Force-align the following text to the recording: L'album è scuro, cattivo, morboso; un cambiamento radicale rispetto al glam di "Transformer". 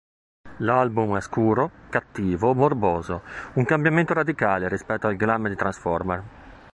L'album 0.61 1.15
è 1.15 1.21
scuro, 1.21 1.69
cattivo, 1.91 2.55
morboso; 2.55 3.21
un 3.53 3.65
cambiamento 3.65 4.15
radicale 4.15 4.67
rispetto 4.67 5.05
al 5.05 5.15
glam 5.15 5.47
di 5.47 5.55
"Transformer". 5.55 6.23